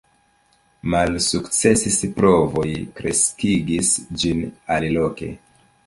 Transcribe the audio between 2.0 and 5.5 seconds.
provoj kreskigi ĝin aliloke.